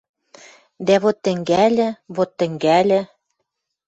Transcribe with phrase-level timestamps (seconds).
[0.85, 3.01] Дӓ вот тӹнгӓльӹ, вот тӹнгӓльӹ!..